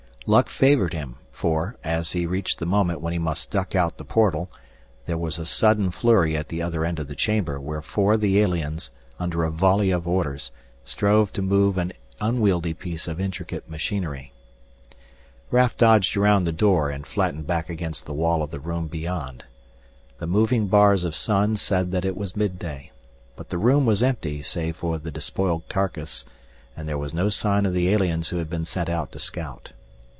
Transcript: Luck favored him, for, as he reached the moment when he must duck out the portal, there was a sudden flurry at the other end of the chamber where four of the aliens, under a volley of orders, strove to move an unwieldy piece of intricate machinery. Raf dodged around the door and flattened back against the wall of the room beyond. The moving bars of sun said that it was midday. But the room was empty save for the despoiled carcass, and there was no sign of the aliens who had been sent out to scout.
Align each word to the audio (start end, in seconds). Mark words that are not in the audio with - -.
Luck 0.27 0.49
favored 0.49 0.93
him, 0.93 1.15
for, 1.31 1.77
as 1.83 2.11
he 2.11 2.27
reached 2.27 2.59
the 2.59 2.65
moment 2.67 3.01
when 3.01 3.11
he 3.11 3.17
must 3.19 3.49
duck 3.49 3.75
out 3.75 3.97
the 3.97 4.05
portal, 4.05 4.51
there 5.05 5.17
was 5.17 5.39
a 5.39 5.47
sudden 5.47 5.89
flurry 5.89 6.37
at 6.37 6.47
the 6.49 6.61
other 6.61 6.85
end 6.85 6.99
of 6.99 7.07
the 7.07 7.15
chamber 7.15 7.59
where 7.59 7.81
four 7.81 8.13
of 8.13 8.21
the 8.21 8.39
aliens, 8.39 8.91
under 9.19 9.43
a 9.43 9.49
volley 9.49 9.89
of 9.89 10.07
orders, 10.07 10.51
strove 10.85 11.33
to 11.33 11.41
move 11.41 11.75
an 11.77 11.91
unwieldy 12.21 12.71
piece 12.73 13.07
of 13.07 13.19
intricate 13.19 13.67
machinery. 13.67 14.31
Raf 15.49 15.75
dodged 15.75 16.15
around 16.15 16.43
the 16.43 16.51
door 16.51 16.91
and 16.91 17.05
flattened 17.07 17.47
back 17.47 17.67
against 17.67 18.05
the 18.05 18.13
wall 18.13 18.43
of 18.43 18.51
the 18.51 18.59
room 18.59 18.85
beyond. 18.87 19.43
The 20.19 20.27
moving 20.27 20.67
bars 20.67 21.03
of 21.03 21.15
sun 21.15 21.55
said 21.57 21.89
that 21.91 22.05
it 22.05 22.15
was 22.15 22.35
midday. 22.35 22.91
But 23.35 23.49
the 23.49 23.57
room 23.57 23.87
was 23.87 24.03
empty 24.03 24.43
save 24.43 24.75
for 24.75 24.99
the 24.99 25.11
despoiled 25.11 25.67
carcass, 25.67 26.23
and 26.77 26.87
there 26.87 26.99
was 26.99 27.11
no 27.13 27.29
sign 27.29 27.65
of 27.65 27.73
the 27.73 27.89
aliens 27.89 28.29
who 28.29 28.37
had 28.37 28.51
been 28.51 28.65
sent 28.65 28.87
out 28.87 29.11
to 29.13 29.19
scout. 29.19 29.71